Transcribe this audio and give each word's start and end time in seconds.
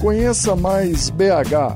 Conheça 0.00 0.54
mais 0.54 1.10
BH. 1.10 1.74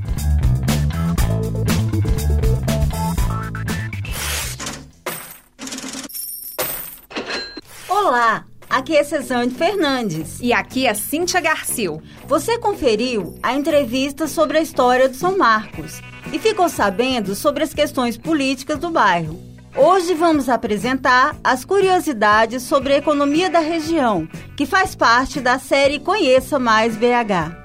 Olá, 7.88 8.44
aqui 8.70 8.96
é 8.96 9.02
Cezanne 9.02 9.50
Fernandes. 9.50 10.38
E 10.40 10.52
aqui 10.52 10.86
é 10.86 10.94
Cíntia 10.94 11.40
Garcia. 11.40 12.00
Você 12.28 12.58
conferiu 12.58 13.36
a 13.42 13.54
entrevista 13.54 14.28
sobre 14.28 14.58
a 14.58 14.62
história 14.62 15.08
de 15.08 15.16
São 15.16 15.36
Marcos 15.36 16.00
e 16.32 16.38
ficou 16.38 16.68
sabendo 16.68 17.34
sobre 17.34 17.64
as 17.64 17.74
questões 17.74 18.16
políticas 18.16 18.78
do 18.78 18.90
bairro. 18.90 19.36
Hoje 19.76 20.14
vamos 20.14 20.48
apresentar 20.48 21.34
as 21.42 21.64
curiosidades 21.64 22.62
sobre 22.62 22.92
a 22.92 22.98
economia 22.98 23.50
da 23.50 23.58
região, 23.58 24.28
que 24.56 24.64
faz 24.64 24.94
parte 24.94 25.40
da 25.40 25.58
série 25.58 25.98
Conheça 25.98 26.56
Mais 26.60 26.94
BH. 26.96 27.61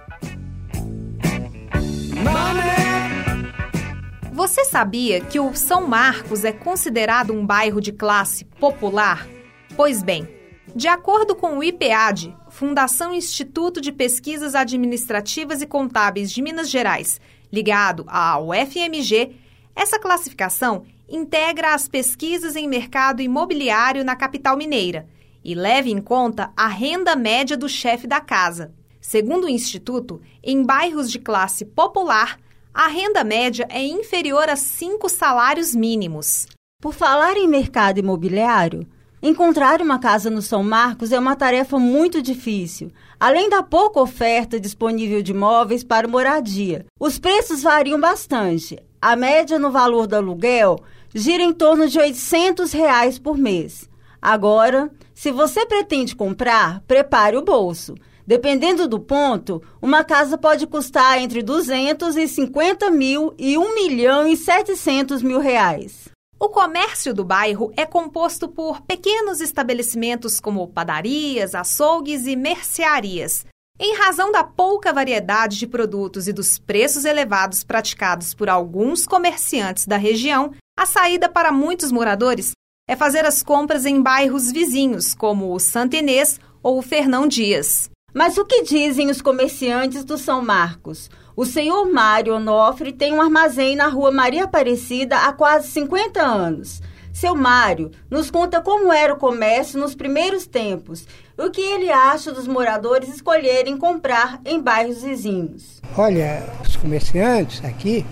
Você 4.37 4.65
sabia 4.65 5.19
que 5.19 5.39
o 5.39 5.55
São 5.55 5.87
Marcos 5.87 6.43
é 6.43 6.51
considerado 6.51 7.33
um 7.33 7.43
bairro 7.43 7.81
de 7.81 7.91
classe 7.91 8.45
popular? 8.45 9.27
Pois 9.75 10.03
bem, 10.03 10.29
de 10.75 10.87
acordo 10.87 11.35
com 11.35 11.57
o 11.57 11.63
IPAD, 11.63 12.37
Fundação 12.47 13.15
Instituto 13.15 13.81
de 13.81 13.91
Pesquisas 13.91 14.53
Administrativas 14.53 15.63
e 15.63 15.65
Contábeis 15.65 16.31
de 16.31 16.43
Minas 16.43 16.69
Gerais, 16.69 17.19
ligado 17.51 18.05
ao 18.07 18.49
FMG, 18.53 19.31
essa 19.75 19.97
classificação 19.97 20.83
integra 21.09 21.73
as 21.73 21.87
pesquisas 21.87 22.55
em 22.55 22.67
mercado 22.67 23.23
imobiliário 23.23 24.05
na 24.05 24.15
capital 24.15 24.55
mineira 24.55 25.07
e 25.43 25.55
leva 25.55 25.89
em 25.89 25.99
conta 25.99 26.53
a 26.55 26.67
renda 26.67 27.15
média 27.15 27.57
do 27.57 27.67
chefe 27.67 28.05
da 28.05 28.21
casa. 28.21 28.71
Segundo 29.01 29.45
o 29.45 29.49
Instituto, 29.49 30.21
em 30.43 30.61
bairros 30.61 31.09
de 31.09 31.17
classe 31.17 31.65
popular, 31.65 32.37
a 32.77 32.85
renda 32.85 33.23
média 33.23 33.65
é 33.71 33.83
inferior 33.83 34.47
a 34.47 34.55
cinco 34.55 35.09
salários 35.09 35.73
mínimos. 35.73 36.45
Por 36.79 36.93
falar 36.93 37.35
em 37.35 37.47
mercado 37.47 37.97
imobiliário, 37.97 38.85
encontrar 39.19 39.81
uma 39.81 39.97
casa 39.97 40.29
no 40.29 40.43
São 40.43 40.61
Marcos 40.61 41.11
é 41.11 41.17
uma 41.17 41.35
tarefa 41.35 41.79
muito 41.79 42.21
difícil, 42.21 42.91
além 43.19 43.49
da 43.49 43.63
pouca 43.63 43.99
oferta 43.99 44.59
disponível 44.59 45.23
de 45.23 45.31
imóveis 45.31 45.83
para 45.83 46.07
moradia. 46.07 46.85
Os 46.99 47.17
preços 47.17 47.63
variam 47.63 47.99
bastante. 47.99 48.77
A 49.01 49.15
média 49.15 49.57
no 49.57 49.71
valor 49.71 50.05
do 50.05 50.15
aluguel 50.15 50.77
gira 51.15 51.41
em 51.41 51.53
torno 51.53 51.87
de 51.87 51.97
800 51.97 52.73
reais 52.73 53.17
por 53.17 53.39
mês. 53.39 53.89
Agora, 54.21 54.91
se 55.15 55.31
você 55.31 55.65
pretende 55.65 56.15
comprar, 56.15 56.81
prepare 56.81 57.37
o 57.37 57.43
bolso. 57.43 57.95
Dependendo 58.27 58.89
do 58.89 58.99
ponto, 58.99 59.63
uma 59.81 60.03
casa 60.03 60.37
pode 60.37 60.67
custar 60.67 61.17
entre 61.17 61.41
250 61.41 62.91
mil 62.91 63.33
e 63.37 63.57
1 63.57 63.73
milhão 63.73 64.27
e 64.27 64.35
700 64.35 65.23
mil 65.23 65.39
reais. 65.39 66.09
O 66.37 66.49
comércio 66.49 67.13
do 67.13 67.23
bairro 67.23 67.71
é 67.77 67.85
composto 67.85 68.49
por 68.49 68.81
pequenos 68.81 69.39
estabelecimentos 69.39 70.41
como 70.41 70.67
padarias, 70.67 71.55
açougues 71.55 72.27
e 72.27 72.35
mercearias. 72.35 73.45
Em 73.79 73.95
razão 73.95 74.29
da 74.29 74.43
pouca 74.43 74.91
variedade 74.91 75.57
de 75.57 75.65
produtos 75.65 76.27
e 76.27 76.33
dos 76.33 76.59
preços 76.59 77.05
elevados 77.05 77.63
praticados 77.63 78.33
por 78.33 78.49
alguns 78.49 79.07
comerciantes 79.07 79.85
da 79.85 79.95
região, 79.95 80.51
a 80.77 80.85
saída 80.85 81.29
para 81.29 81.51
muitos 81.51 81.93
moradores 81.93 82.51
é 82.89 82.95
fazer 82.95 83.23
as 83.23 83.41
compras 83.41 83.85
em 83.85 84.01
bairros 84.01 84.51
vizinhos, 84.51 85.13
como 85.13 85.53
o 85.53 85.59
Santa 85.59 85.95
Inês 85.95 86.41
ou 86.61 86.77
o 86.77 86.81
Fernão 86.81 87.25
Dias. 87.25 87.89
Mas 88.17 88.35
o 88.35 88.43
que 88.43 88.63
dizem 88.63 89.11
os 89.11 89.21
comerciantes 89.21 90.03
do 90.03 90.17
São 90.17 90.43
Marcos? 90.43 91.07
O 91.35 91.45
senhor 91.45 91.85
Mário 91.85 92.33
Onofre 92.33 92.91
tem 92.91 93.13
um 93.13 93.21
armazém 93.21 93.75
na 93.75 93.89
rua 93.89 94.09
Maria 94.09 94.45
Aparecida 94.45 95.17
há 95.17 95.31
quase 95.31 95.67
50 95.67 96.19
anos. 96.19 96.81
Seu 97.13 97.35
Mário 97.35 97.91
nos 98.09 98.31
conta 98.31 98.59
como 98.59 98.91
era 98.91 99.13
o 99.13 99.17
comércio 99.17 99.79
nos 99.79 99.93
primeiros 99.93 100.47
tempos 100.47 101.05
e 101.37 101.43
o 101.43 101.51
que 101.51 101.61
ele 101.61 101.91
acha 101.91 102.31
dos 102.31 102.47
moradores 102.47 103.09
escolherem 103.09 103.77
comprar 103.77 104.41
em 104.43 104.59
bairros 104.59 105.03
vizinhos. 105.03 105.79
Olha, 105.95 106.43
os 106.65 106.75
comerciantes 106.75 107.63
aqui 107.63 108.03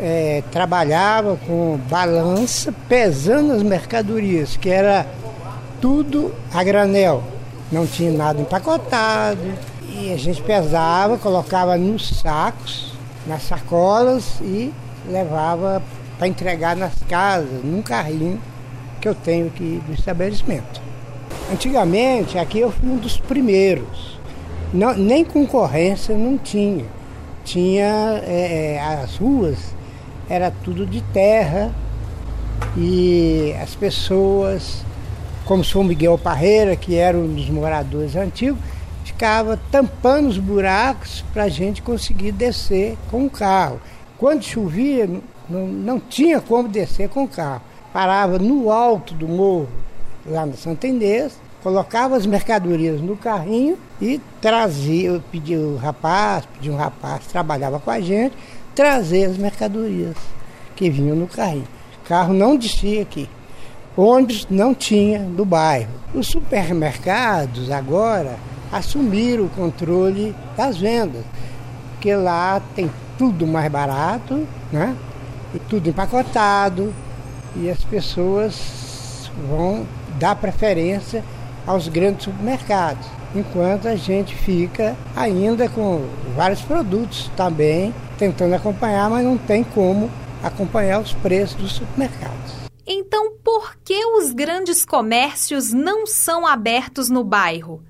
é, 0.00 0.42
trabalhava 0.50 1.38
com 1.46 1.78
balança, 1.88 2.74
pesando 2.88 3.52
as 3.52 3.62
mercadorias, 3.62 4.56
que 4.56 4.70
era 4.70 5.06
tudo 5.80 6.34
a 6.52 6.64
granel. 6.64 7.35
Não 7.70 7.86
tinha 7.86 8.12
nada 8.12 8.40
empacotado. 8.40 9.40
E 9.88 10.12
a 10.12 10.16
gente 10.16 10.42
pesava, 10.42 11.16
colocava 11.18 11.76
nos 11.76 12.08
sacos, 12.20 12.92
nas 13.26 13.42
sacolas 13.42 14.40
e 14.40 14.72
levava 15.08 15.82
para 16.18 16.28
entregar 16.28 16.76
nas 16.76 16.94
casas, 17.08 17.64
num 17.64 17.82
carrinho 17.82 18.40
que 19.00 19.08
eu 19.08 19.14
tenho 19.14 19.46
aqui 19.46 19.82
do 19.86 19.92
estabelecimento. 19.92 20.80
Antigamente, 21.52 22.38
aqui 22.38 22.58
eu 22.58 22.70
fui 22.70 22.88
um 22.88 22.96
dos 22.96 23.18
primeiros. 23.18 24.18
Não, 24.72 24.94
nem 24.94 25.24
concorrência 25.24 26.16
não 26.16 26.36
tinha. 26.36 26.84
Tinha 27.44 28.20
é, 28.26 28.74
é 28.74 29.00
as 29.02 29.16
ruas 29.16 29.76
era 30.28 30.50
tudo 30.50 30.84
de 30.84 31.00
terra 31.00 31.72
e 32.76 33.54
as 33.62 33.74
pessoas, 33.74 34.84
como 35.46 35.64
São 35.64 35.84
Miguel 35.84 36.18
Parreira, 36.18 36.74
que 36.76 36.96
era 36.96 37.16
um 37.16 37.32
dos 37.32 37.48
moradores 37.48 38.16
antigos, 38.16 38.58
ficava 39.04 39.58
tampando 39.70 40.28
os 40.28 40.38
buracos 40.38 41.24
para 41.32 41.44
a 41.44 41.48
gente 41.48 41.80
conseguir 41.80 42.32
descer 42.32 42.98
com 43.10 43.24
o 43.24 43.30
carro. 43.30 43.80
Quando 44.18 44.42
chovia, 44.42 45.08
não, 45.48 45.66
não 45.68 46.00
tinha 46.00 46.40
como 46.40 46.68
descer 46.68 47.08
com 47.08 47.24
o 47.24 47.28
carro. 47.28 47.62
Parava 47.92 48.38
no 48.38 48.70
alto 48.70 49.14
do 49.14 49.28
morro, 49.28 49.68
lá 50.26 50.44
no 50.44 50.56
Santa 50.56 50.88
Inês, 50.88 51.38
colocava 51.62 52.16
as 52.16 52.26
mercadorias 52.26 53.00
no 53.00 53.16
carrinho 53.16 53.78
e 54.02 54.20
trazia, 54.40 55.22
pedia 55.30 55.58
o 55.58 55.76
rapaz, 55.76 56.44
pedia 56.46 56.72
um 56.72 56.76
rapaz, 56.76 57.24
trabalhava 57.26 57.78
com 57.78 57.90
a 57.90 58.00
gente, 58.00 58.34
trazer 58.74 59.24
as 59.24 59.38
mercadorias 59.38 60.16
que 60.74 60.90
vinham 60.90 61.16
no 61.16 61.28
carrinho. 61.28 61.68
O 62.04 62.08
carro 62.08 62.34
não 62.34 62.56
descia 62.56 63.02
aqui. 63.02 63.28
Ônibus 63.96 64.46
não 64.50 64.74
tinha 64.74 65.20
do 65.20 65.44
bairro. 65.44 65.88
Os 66.12 66.26
supermercados 66.26 67.70
agora 67.70 68.36
assumiram 68.70 69.44
o 69.44 69.50
controle 69.50 70.34
das 70.56 70.76
vendas, 70.76 71.24
porque 71.92 72.14
lá 72.14 72.60
tem 72.74 72.90
tudo 73.16 73.46
mais 73.46 73.70
barato, 73.72 74.46
né? 74.70 74.94
E 75.54 75.58
tudo 75.58 75.88
empacotado, 75.88 76.92
e 77.56 77.70
as 77.70 77.82
pessoas 77.84 79.30
vão 79.48 79.86
dar 80.18 80.36
preferência 80.36 81.24
aos 81.66 81.88
grandes 81.88 82.24
supermercados, 82.24 83.06
enquanto 83.34 83.88
a 83.88 83.96
gente 83.96 84.34
fica 84.34 84.94
ainda 85.16 85.68
com 85.68 86.04
vários 86.36 86.60
produtos 86.60 87.30
também 87.34 87.94
tentando 88.18 88.54
acompanhar, 88.54 89.08
mas 89.08 89.24
não 89.24 89.38
tem 89.38 89.64
como 89.64 90.10
acompanhar 90.42 91.00
os 91.00 91.12
preços 91.14 91.56
dos 91.56 91.72
supermercados. 91.72 92.55
Por 93.58 93.74
que 93.82 94.04
os 94.04 94.34
grandes 94.34 94.84
comércios 94.84 95.72
não 95.72 96.06
são 96.06 96.46
abertos 96.46 97.08
no 97.08 97.24
bairro? 97.24 97.82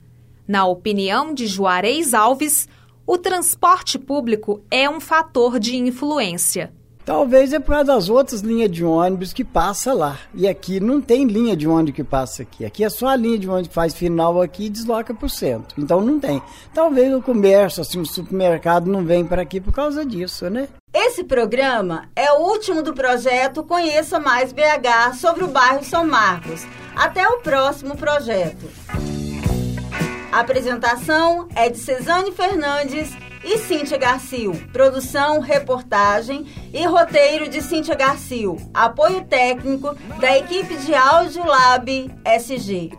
Na 0.46 0.64
opinião 0.64 1.34
de 1.34 1.48
Juarez 1.48 2.14
Alves, 2.14 2.68
o 3.04 3.18
transporte 3.18 3.98
público 3.98 4.62
é 4.70 4.88
um 4.88 5.00
fator 5.00 5.58
de 5.58 5.74
influência. 5.74 6.72
Talvez 7.04 7.52
é 7.52 7.58
por 7.58 7.72
causa 7.72 7.84
das 7.84 8.08
outras 8.08 8.42
linhas 8.42 8.70
de 8.70 8.84
ônibus 8.84 9.32
que 9.32 9.44
passa 9.44 9.92
lá. 9.92 10.18
E 10.34 10.46
aqui 10.46 10.78
não 10.78 11.00
tem 11.00 11.24
linha 11.24 11.56
de 11.56 11.66
ônibus 11.66 11.94
que 11.96 12.04
passa 12.04 12.42
aqui. 12.42 12.64
Aqui 12.64 12.84
é 12.84 12.88
só 12.88 13.08
a 13.08 13.16
linha 13.16 13.36
de 13.36 13.48
ônibus 13.48 13.66
que 13.66 13.74
faz 13.74 13.92
final 13.92 14.40
aqui 14.40 14.66
e 14.66 14.70
desloca 14.70 15.12
para 15.12 15.26
o 15.26 15.30
centro. 15.30 15.80
Então 15.82 16.00
não 16.00 16.20
tem. 16.20 16.40
Talvez 16.72 17.12
o 17.12 17.20
comércio, 17.20 17.80
assim, 17.80 18.00
o 18.00 18.06
supermercado 18.06 18.86
não 18.86 19.04
vem 19.04 19.24
para 19.24 19.42
aqui 19.42 19.60
por 19.60 19.72
causa 19.72 20.06
disso, 20.06 20.48
né? 20.48 20.68
Esse 20.98 21.22
programa 21.22 22.08
é 22.16 22.32
o 22.32 22.38
último 22.38 22.82
do 22.82 22.94
projeto 22.94 23.62
Conheça 23.62 24.18
Mais 24.18 24.50
BH 24.50 25.12
sobre 25.20 25.44
o 25.44 25.48
bairro 25.48 25.84
São 25.84 26.06
Marcos. 26.06 26.66
Até 26.96 27.28
o 27.28 27.40
próximo 27.40 27.94
projeto. 27.98 28.66
A 30.32 30.40
apresentação 30.40 31.48
é 31.54 31.68
de 31.68 31.76
Cezane 31.76 32.32
Fernandes 32.32 33.10
e 33.44 33.58
Cíntia 33.58 33.98
Garcio. 33.98 34.54
Produção, 34.72 35.40
reportagem 35.40 36.46
e 36.72 36.86
roteiro 36.86 37.46
de 37.46 37.60
Cíntia 37.60 37.94
Garcio. 37.94 38.56
Apoio 38.72 39.22
técnico 39.26 39.94
da 40.18 40.38
equipe 40.38 40.78
de 40.78 40.94
Áudio 40.94 41.44
Lab 41.44 42.10
SG. 42.24 42.92